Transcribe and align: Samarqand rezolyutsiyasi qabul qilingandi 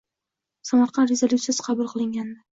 Samarqand 0.69 1.13
rezolyutsiyasi 1.13 1.67
qabul 1.69 1.93
qilingandi 1.95 2.43